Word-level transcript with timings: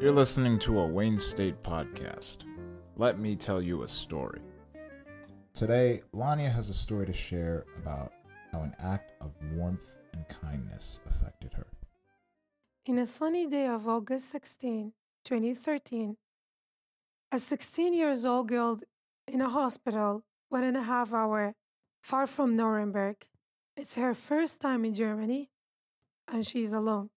You're 0.00 0.12
listening 0.12 0.58
to 0.60 0.78
a 0.80 0.86
Wayne 0.86 1.18
State 1.18 1.62
podcast. 1.62 2.44
Let 2.96 3.18
me 3.18 3.36
tell 3.36 3.60
you 3.60 3.82
a 3.82 3.88
story. 3.88 4.40
Today, 5.52 6.00
Lania 6.14 6.50
has 6.50 6.70
a 6.70 6.74
story 6.74 7.04
to 7.04 7.12
share 7.12 7.66
about 7.76 8.14
how 8.50 8.62
an 8.62 8.74
act 8.78 9.12
of 9.20 9.32
warmth 9.52 9.98
and 10.14 10.26
kindness 10.26 11.02
affected 11.06 11.52
her. 11.52 11.66
In 12.86 12.96
a 12.96 13.04
sunny 13.04 13.46
day 13.46 13.66
of 13.66 13.86
August 13.86 14.30
16, 14.30 14.94
2013, 15.22 16.16
a 17.30 17.38
16 17.38 17.92
years 17.92 18.24
old 18.24 18.48
girl 18.48 18.80
in 19.28 19.42
a 19.42 19.50
hospital, 19.50 20.24
one 20.48 20.64
and 20.64 20.78
a 20.78 20.84
half 20.84 21.12
hour 21.12 21.54
far 22.00 22.26
from 22.26 22.54
Nuremberg. 22.54 23.26
It's 23.76 23.96
her 23.96 24.14
first 24.14 24.62
time 24.62 24.86
in 24.86 24.94
Germany, 24.94 25.50
and 26.26 26.46
she's 26.46 26.72
alone. 26.72 27.10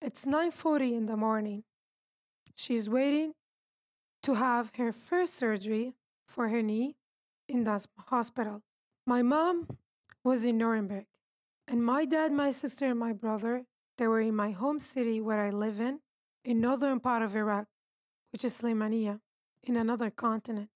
It's 0.00 0.26
9:40 0.26 0.94
in 0.94 1.06
the 1.06 1.16
morning. 1.16 1.64
She's 2.58 2.90
waiting 2.90 3.34
to 4.24 4.34
have 4.34 4.72
her 4.78 4.90
first 4.90 5.36
surgery 5.36 5.94
for 6.26 6.48
her 6.48 6.60
knee 6.60 6.96
in 7.48 7.62
that 7.62 7.86
hospital. 8.08 8.62
My 9.06 9.22
mom 9.22 9.78
was 10.24 10.44
in 10.44 10.58
Nuremberg, 10.58 11.06
and 11.68 11.84
my 11.84 12.04
dad, 12.04 12.32
my 12.32 12.50
sister, 12.50 12.86
and 12.86 12.98
my 12.98 13.12
brother, 13.12 13.62
they 13.96 14.08
were 14.08 14.20
in 14.20 14.34
my 14.34 14.50
home 14.50 14.80
city 14.80 15.20
where 15.20 15.40
I 15.46 15.50
live 15.50 15.78
in, 15.78 16.00
in 16.44 16.60
northern 16.60 16.98
part 16.98 17.22
of 17.22 17.36
Iraq, 17.36 17.68
which 18.32 18.44
is 18.44 18.60
Slemania, 18.60 19.20
in 19.62 19.76
another 19.76 20.10
continent. 20.10 20.70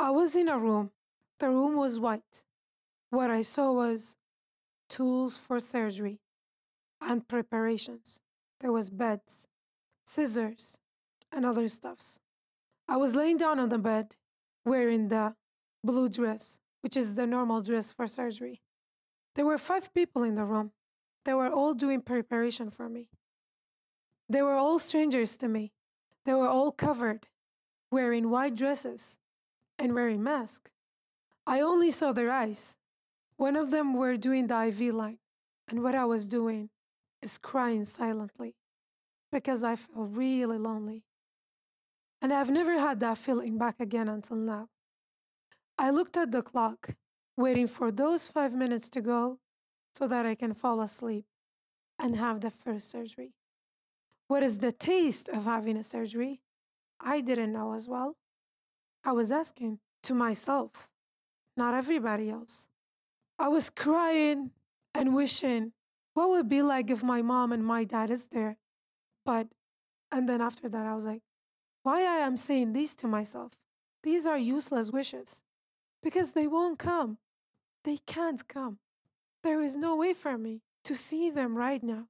I 0.00 0.10
was 0.10 0.34
in 0.34 0.48
a 0.48 0.58
room. 0.58 0.90
The 1.38 1.48
room 1.48 1.76
was 1.76 2.00
white. 2.00 2.42
What 3.10 3.30
I 3.30 3.42
saw 3.42 3.70
was 3.72 4.16
tools 4.90 5.36
for 5.36 5.60
surgery 5.60 6.18
and 7.00 7.28
preparations. 7.28 8.20
There 8.58 8.72
was 8.72 8.90
beds, 8.90 9.46
scissors, 10.04 10.80
and 11.32 11.44
other 11.44 11.68
stuffs. 11.68 12.20
I 12.88 12.96
was 12.96 13.14
laying 13.14 13.36
down 13.36 13.58
on 13.58 13.68
the 13.68 13.78
bed, 13.78 14.16
wearing 14.64 15.08
the 15.08 15.34
blue 15.84 16.08
dress, 16.08 16.60
which 16.80 16.96
is 16.96 17.14
the 17.14 17.26
normal 17.26 17.62
dress 17.62 17.92
for 17.92 18.06
surgery. 18.06 18.62
There 19.34 19.46
were 19.46 19.58
five 19.58 19.92
people 19.94 20.22
in 20.22 20.34
the 20.34 20.44
room. 20.44 20.72
They 21.24 21.34
were 21.34 21.50
all 21.50 21.74
doing 21.74 22.00
preparation 22.00 22.70
for 22.70 22.88
me. 22.88 23.10
They 24.28 24.42
were 24.42 24.54
all 24.54 24.78
strangers 24.78 25.36
to 25.38 25.48
me. 25.48 25.72
They 26.24 26.34
were 26.34 26.48
all 26.48 26.72
covered, 26.72 27.28
wearing 27.90 28.30
white 28.30 28.56
dresses 28.56 29.18
and 29.78 29.94
wearing 29.94 30.22
masks. 30.22 30.70
I 31.46 31.60
only 31.60 31.90
saw 31.90 32.12
their 32.12 32.30
eyes. 32.30 32.76
One 33.36 33.56
of 33.56 33.70
them 33.70 33.94
were 33.94 34.16
doing 34.16 34.48
the 34.48 34.66
IV 34.66 34.94
line, 34.94 35.18
and 35.68 35.82
what 35.82 35.94
I 35.94 36.04
was 36.04 36.26
doing 36.26 36.70
is 37.22 37.38
crying 37.38 37.84
silently 37.84 38.56
because 39.30 39.62
I 39.62 39.76
felt 39.76 40.10
really 40.10 40.58
lonely. 40.58 41.04
And 42.20 42.32
I've 42.32 42.50
never 42.50 42.78
had 42.78 43.00
that 43.00 43.18
feeling 43.18 43.58
back 43.58 43.76
again 43.78 44.08
until 44.08 44.36
now. 44.36 44.68
I 45.78 45.90
looked 45.90 46.16
at 46.16 46.32
the 46.32 46.42
clock, 46.42 46.96
waiting 47.36 47.66
for 47.66 47.92
those 47.92 48.26
five 48.26 48.54
minutes 48.54 48.88
to 48.90 49.00
go 49.00 49.38
so 49.94 50.08
that 50.08 50.26
I 50.26 50.34
can 50.34 50.52
fall 50.52 50.80
asleep 50.80 51.24
and 51.98 52.16
have 52.16 52.40
the 52.40 52.50
first 52.50 52.90
surgery. 52.90 53.34
What 54.26 54.42
is 54.42 54.58
the 54.58 54.72
taste 54.72 55.28
of 55.28 55.44
having 55.44 55.76
a 55.76 55.82
surgery? 55.82 56.40
I 57.00 57.20
didn't 57.20 57.52
know 57.52 57.74
as 57.74 57.88
well. 57.88 58.16
I 59.04 59.12
was 59.12 59.30
asking 59.30 59.78
to 60.02 60.14
myself, 60.14 60.90
not 61.56 61.74
everybody 61.74 62.28
else. 62.28 62.68
I 63.38 63.48
was 63.48 63.70
crying 63.70 64.50
and 64.94 65.14
wishing 65.14 65.72
what 66.14 66.30
would 66.30 66.48
be 66.48 66.62
like 66.62 66.90
if 66.90 67.02
my 67.02 67.22
mom 67.22 67.52
and 67.52 67.64
my 67.64 67.84
dad 67.84 68.10
is 68.10 68.26
there 68.28 68.58
but, 69.28 69.46
and 70.10 70.26
then 70.26 70.40
after 70.40 70.70
that, 70.70 70.86
I 70.86 70.94
was 70.94 71.04
like, 71.04 71.20
why 71.88 72.00
I 72.00 72.18
am 72.18 72.36
saying 72.36 72.74
these 72.74 72.94
to 72.96 73.06
myself? 73.08 73.52
These 74.02 74.26
are 74.26 74.36
useless 74.36 74.92
wishes 74.92 75.42
because 76.02 76.32
they 76.32 76.46
won't 76.46 76.78
come. 76.78 77.16
They 77.82 77.96
can't 78.06 78.46
come. 78.46 78.76
There 79.42 79.62
is 79.62 79.74
no 79.74 79.96
way 79.96 80.12
for 80.12 80.36
me 80.36 80.60
to 80.84 80.94
see 80.94 81.30
them 81.30 81.56
right 81.56 81.82
now. 81.82 82.08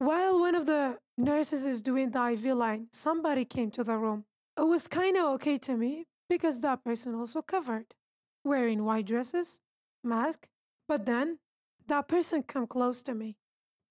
While 0.00 0.40
one 0.40 0.56
of 0.56 0.66
the 0.66 0.98
nurses 1.16 1.64
is 1.64 1.80
doing 1.80 2.10
the 2.10 2.30
IV 2.32 2.46
line, 2.56 2.88
somebody 2.90 3.44
came 3.44 3.70
to 3.72 3.84
the 3.84 3.96
room. 3.96 4.24
It 4.58 4.66
was 4.66 4.88
kind 4.88 5.16
of 5.16 5.26
okay 5.34 5.56
to 5.58 5.76
me 5.76 6.06
because 6.28 6.58
that 6.60 6.82
person 6.82 7.14
also 7.14 7.42
covered, 7.42 7.94
wearing 8.42 8.84
white 8.84 9.06
dresses, 9.06 9.60
mask. 10.02 10.48
But 10.88 11.06
then 11.06 11.38
that 11.86 12.08
person 12.08 12.42
come 12.42 12.66
close 12.66 13.04
to 13.04 13.14
me 13.14 13.36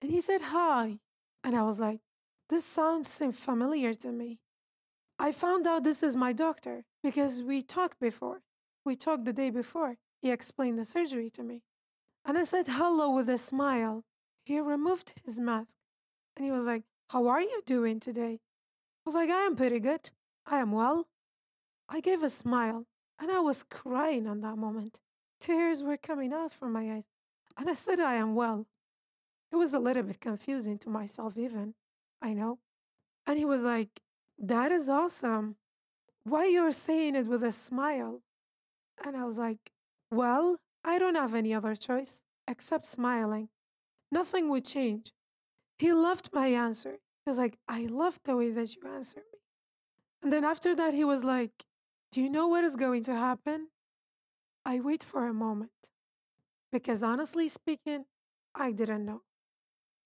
and 0.01 0.11
he 0.11 0.19
said 0.19 0.41
hi. 0.41 0.99
And 1.41 1.55
I 1.55 1.63
was 1.63 1.79
like, 1.79 2.01
this 2.49 2.65
sounds 2.65 3.07
seem 3.07 3.31
familiar 3.31 3.93
to 3.93 4.11
me. 4.11 4.41
I 5.17 5.31
found 5.31 5.65
out 5.65 5.83
this 5.83 6.03
is 6.03 6.15
my 6.15 6.33
doctor 6.33 6.83
because 7.01 7.41
we 7.41 7.61
talked 7.61 7.99
before. 7.99 8.41
We 8.83 8.95
talked 8.95 9.25
the 9.25 9.33
day 9.33 9.49
before. 9.49 9.97
He 10.21 10.31
explained 10.31 10.77
the 10.77 10.85
surgery 10.85 11.29
to 11.31 11.43
me. 11.43 11.63
And 12.25 12.37
I 12.37 12.43
said 12.43 12.67
hello 12.67 13.11
with 13.11 13.29
a 13.29 13.37
smile. 13.37 14.03
He 14.43 14.59
removed 14.59 15.13
his 15.23 15.39
mask 15.39 15.75
and 16.35 16.45
he 16.45 16.51
was 16.51 16.65
like, 16.65 16.83
How 17.09 17.27
are 17.27 17.41
you 17.41 17.61
doing 17.65 17.99
today? 17.99 18.39
I 19.05 19.09
was 19.09 19.15
like, 19.15 19.29
I 19.29 19.41
am 19.41 19.55
pretty 19.55 19.79
good. 19.79 20.09
I 20.45 20.57
am 20.57 20.71
well. 20.71 21.07
I 21.87 22.01
gave 22.01 22.23
a 22.23 22.29
smile 22.29 22.85
and 23.19 23.31
I 23.31 23.39
was 23.39 23.63
crying 23.63 24.27
on 24.27 24.41
that 24.41 24.57
moment. 24.57 24.99
Tears 25.39 25.83
were 25.83 25.97
coming 25.97 26.33
out 26.33 26.51
from 26.51 26.73
my 26.73 26.91
eyes. 26.91 27.05
And 27.57 27.69
I 27.69 27.73
said, 27.73 27.99
I 27.99 28.15
am 28.15 28.35
well. 28.35 28.67
It 29.51 29.55
was 29.55 29.73
a 29.73 29.79
little 29.79 30.03
bit 30.03 30.19
confusing 30.19 30.77
to 30.79 30.89
myself, 30.89 31.37
even. 31.37 31.75
I 32.21 32.33
know. 32.33 32.59
And 33.25 33.37
he 33.37 33.45
was 33.45 33.63
like, 33.63 34.01
That 34.37 34.71
is 34.71 34.89
awesome. 34.89 35.55
Why 36.23 36.47
you're 36.47 36.71
saying 36.71 37.15
it 37.15 37.27
with 37.27 37.43
a 37.43 37.51
smile? 37.51 38.21
And 39.03 39.15
I 39.15 39.25
was 39.25 39.37
like, 39.37 39.71
Well, 40.11 40.57
I 40.83 40.99
don't 40.99 41.15
have 41.15 41.33
any 41.33 41.53
other 41.53 41.75
choice 41.75 42.21
except 42.47 42.85
smiling. 42.85 43.49
Nothing 44.11 44.49
would 44.49 44.65
change. 44.65 45.11
He 45.79 45.91
loved 45.93 46.29
my 46.33 46.47
answer. 46.47 46.99
He 47.25 47.29
was 47.29 47.37
like, 47.37 47.57
I 47.67 47.87
love 47.87 48.19
the 48.23 48.37
way 48.37 48.51
that 48.51 48.75
you 48.75 48.81
answer 48.87 49.19
me. 49.19 49.39
And 50.23 50.31
then 50.31 50.43
after 50.43 50.75
that, 50.75 50.93
he 50.93 51.03
was 51.03 51.23
like, 51.23 51.65
Do 52.11 52.21
you 52.21 52.29
know 52.29 52.47
what 52.47 52.63
is 52.63 52.75
going 52.75 53.03
to 53.05 53.15
happen? 53.15 53.69
I 54.65 54.79
wait 54.79 55.03
for 55.03 55.27
a 55.27 55.33
moment. 55.33 55.71
Because 56.71 57.03
honestly 57.03 57.47
speaking, 57.47 58.05
I 58.53 58.71
didn't 58.71 59.05
know. 59.05 59.21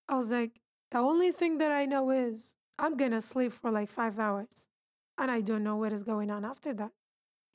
I 0.08 0.16
was 0.16 0.30
like, 0.30 0.60
the 0.90 0.98
only 0.98 1.30
thing 1.30 1.58
that 1.58 1.70
I 1.70 1.86
know 1.86 2.10
is 2.10 2.54
I'm 2.80 2.96
gonna 2.96 3.20
sleep 3.20 3.52
for 3.52 3.70
like 3.70 3.90
five 3.90 4.18
hours 4.18 4.66
and 5.18 5.30
I 5.30 5.42
don't 5.42 5.62
know 5.62 5.76
what 5.76 5.92
is 5.92 6.02
going 6.02 6.30
on 6.30 6.46
after 6.46 6.72
that. 6.74 6.92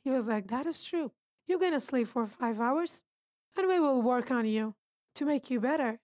He 0.04 0.12
was 0.12 0.28
like, 0.28 0.48
That 0.48 0.68
is 0.68 0.84
true. 0.84 1.12
You're 1.48 1.60
gonna 1.60 1.80
sleep 1.80 2.08
for 2.08 2.28
five 2.28 2.62
hours 2.62 3.02
and 3.58 3.68
we 3.68 3.80
will 3.80 4.04
work 4.04 4.30
on 4.30 4.46
you 4.46 4.76
to 5.16 5.26
make 5.26 5.50
you 5.50 5.60
better. 5.60 6.00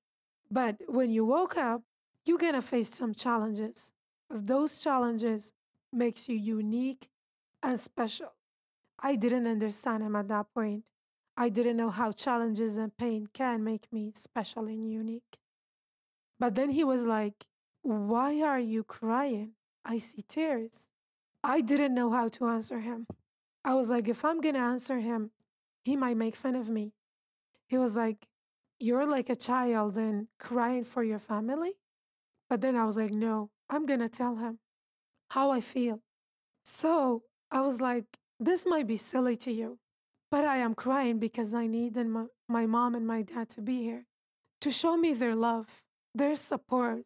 But 0.49 0.77
when 0.87 1.11
you 1.11 1.23
woke 1.23 1.55
up, 1.55 1.83
you're 2.25 2.39
gonna 2.39 2.63
face 2.63 2.89
some 2.89 3.13
challenges. 3.13 3.93
Those 4.27 4.81
challenges 4.81 5.53
makes 5.93 6.27
you 6.27 6.35
unique 6.35 7.07
and 7.61 7.79
special. 7.79 8.33
I 8.99 9.15
didn't 9.15 9.45
understand 9.45 10.01
him 10.01 10.15
at 10.15 10.29
that 10.29 10.47
point. 10.55 10.83
I 11.37 11.49
didn't 11.49 11.77
know 11.77 11.91
how 11.91 12.11
challenges 12.11 12.75
and 12.75 12.95
pain 12.97 13.27
can 13.31 13.63
make 13.63 13.91
me 13.93 14.13
special 14.15 14.65
and 14.65 14.91
unique. 14.91 15.37
But 16.39 16.55
then 16.55 16.71
he 16.71 16.83
was 16.83 17.05
like, 17.05 17.45
Why 17.83 18.41
are 18.41 18.59
you 18.59 18.83
crying? 18.83 19.53
I 19.83 19.97
see 19.97 20.21
tears. 20.27 20.89
I 21.43 21.61
didn't 21.61 21.95
know 21.95 22.11
how 22.11 22.27
to 22.29 22.47
answer 22.47 22.79
him. 22.79 23.07
I 23.65 23.73
was 23.73 23.89
like, 23.89 24.07
If 24.07 24.23
I'm 24.23 24.41
going 24.41 24.55
to 24.55 24.61
answer 24.61 24.99
him, 24.99 25.31
he 25.83 25.95
might 25.95 26.17
make 26.17 26.35
fun 26.35 26.55
of 26.55 26.69
me. 26.69 26.93
He 27.67 27.77
was 27.77 27.97
like, 27.97 28.27
You're 28.79 29.07
like 29.07 29.29
a 29.29 29.35
child 29.35 29.97
and 29.97 30.27
crying 30.39 30.83
for 30.83 31.03
your 31.03 31.19
family? 31.19 31.73
But 32.49 32.61
then 32.61 32.75
I 32.75 32.85
was 32.85 32.97
like, 32.97 33.11
No, 33.11 33.49
I'm 33.69 33.85
going 33.85 33.99
to 33.99 34.09
tell 34.09 34.35
him 34.35 34.59
how 35.31 35.51
I 35.51 35.61
feel. 35.61 36.01
So 36.63 37.23
I 37.49 37.61
was 37.61 37.81
like, 37.81 38.05
This 38.39 38.65
might 38.65 38.87
be 38.87 38.97
silly 38.97 39.35
to 39.37 39.51
you, 39.51 39.79
but 40.29 40.45
I 40.45 40.57
am 40.57 40.75
crying 40.75 41.17
because 41.17 41.53
I 41.53 41.65
need 41.65 41.97
my, 41.97 42.25
my 42.47 42.65
mom 42.67 42.93
and 42.93 43.07
my 43.07 43.23
dad 43.23 43.49
to 43.51 43.61
be 43.61 43.81
here 43.81 44.05
to 44.61 44.71
show 44.71 44.95
me 44.95 45.13
their 45.13 45.35
love 45.35 45.81
their 46.13 46.35
support, 46.35 47.03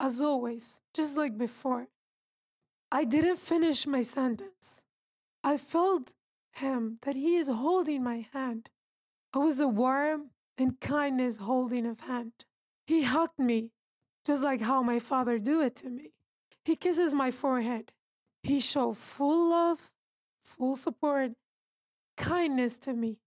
as 0.00 0.20
always, 0.20 0.80
just 0.94 1.16
like 1.16 1.36
before. 1.36 1.88
I 2.90 3.04
didn't 3.04 3.36
finish 3.36 3.86
my 3.86 4.02
sentence. 4.02 4.86
I 5.44 5.56
felt 5.56 6.14
him 6.52 6.98
that 7.02 7.16
he 7.16 7.36
is 7.36 7.48
holding 7.48 8.02
my 8.02 8.26
hand. 8.32 8.70
It 9.34 9.38
was 9.38 9.60
a 9.60 9.68
warm 9.68 10.30
and 10.56 10.80
kindness 10.80 11.38
holding 11.38 11.86
of 11.86 12.00
hand. 12.00 12.32
He 12.86 13.02
hugged 13.02 13.38
me, 13.38 13.72
just 14.24 14.42
like 14.42 14.62
how 14.62 14.82
my 14.82 14.98
father 14.98 15.38
do 15.38 15.60
it 15.60 15.76
to 15.76 15.90
me. 15.90 16.14
He 16.64 16.76
kisses 16.76 17.14
my 17.14 17.30
forehead. 17.30 17.92
He 18.42 18.60
showed 18.60 18.96
full 18.96 19.50
love, 19.50 19.90
full 20.44 20.76
support, 20.76 21.32
kindness 22.16 22.78
to 22.78 22.94
me. 22.94 23.20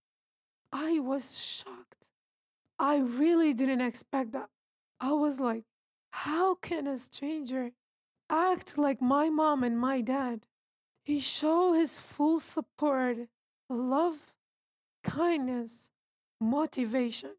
I 0.72 0.98
was 0.98 1.38
shocked. 1.38 2.08
I 2.78 2.98
really 2.98 3.54
didn't 3.54 3.80
expect 3.80 4.32
that. 4.32 4.48
I 5.00 5.12
was 5.12 5.40
like, 5.40 5.64
how 6.12 6.54
can 6.54 6.86
a 6.86 6.96
stranger 6.96 7.72
act 8.32 8.78
like 8.78 9.00
my 9.00 9.28
mom 9.28 9.62
and 9.62 9.78
my 9.78 10.00
dad. 10.00 10.46
He 11.04 11.20
showed 11.20 11.74
his 11.74 12.00
full 12.00 12.40
support, 12.40 13.28
love, 13.68 14.34
kindness, 15.04 15.90
motivation. 16.40 17.36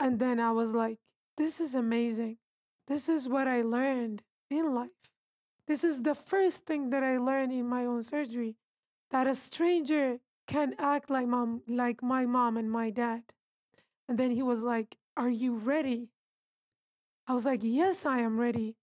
And 0.00 0.18
then 0.18 0.40
I 0.40 0.50
was 0.50 0.74
like, 0.74 0.98
this 1.36 1.60
is 1.60 1.74
amazing. 1.74 2.38
This 2.88 3.08
is 3.08 3.28
what 3.28 3.46
I 3.46 3.62
learned 3.62 4.22
in 4.50 4.74
life. 4.74 4.90
This 5.66 5.84
is 5.84 6.02
the 6.02 6.14
first 6.14 6.66
thing 6.66 6.90
that 6.90 7.02
I 7.02 7.18
learned 7.18 7.52
in 7.52 7.66
my 7.66 7.84
own 7.84 8.02
surgery 8.02 8.56
that 9.10 9.26
a 9.26 9.34
stranger 9.34 10.18
can 10.46 10.74
act 10.78 11.10
like 11.10 11.26
mom 11.26 11.62
like 11.66 12.02
my 12.02 12.24
mom 12.24 12.56
and 12.56 12.70
my 12.70 12.90
dad. 12.90 13.24
And 14.08 14.16
then 14.16 14.30
he 14.30 14.42
was 14.42 14.62
like, 14.62 14.96
"Are 15.16 15.28
you 15.28 15.56
ready?" 15.56 16.10
I 17.28 17.34
was 17.34 17.44
like, 17.44 17.60
"Yes, 17.62 18.06
I 18.06 18.18
am 18.18 18.38
ready." 18.38 18.76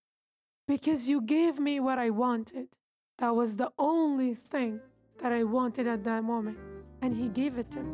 Because 0.67 1.07
you 1.09 1.21
gave 1.21 1.59
me 1.59 1.79
what 1.79 1.97
I 1.97 2.09
wanted. 2.09 2.75
That 3.17 3.35
was 3.35 3.57
the 3.57 3.71
only 3.77 4.33
thing 4.33 4.81
that 5.19 5.31
I 5.31 5.43
wanted 5.43 5.87
at 5.87 6.03
that 6.03 6.23
moment, 6.23 6.57
and 7.01 7.15
he 7.15 7.29
gave 7.29 7.57
it 7.57 7.71
to 7.71 7.83
me. 7.83 7.93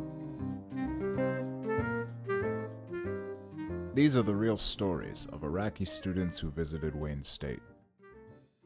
These 3.92 4.16
are 4.16 4.22
the 4.22 4.34
real 4.34 4.56
stories 4.56 5.26
of 5.32 5.44
Iraqi 5.44 5.84
students 5.84 6.38
who 6.38 6.48
visited 6.50 6.94
Wayne 6.94 7.22
State. 7.22 7.60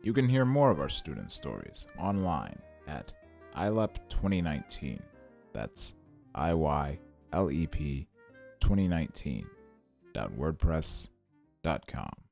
You 0.03 0.13
can 0.13 0.29
hear 0.29 0.45
more 0.45 0.71
of 0.71 0.79
our 0.81 0.91
student 0.91 1.33
stories 1.33 1.87
online 1.99 2.61
at 2.87 3.13
IYLEP 3.57 3.97
2019. 4.09 5.03
That's 5.53 5.95
I 6.35 6.55
Y 6.55 7.01
L 7.33 7.51
E 7.51 7.67
P 7.67 8.07
2019.wordpress.com 8.61 11.14
dot 11.65 11.87
com. 11.87 12.24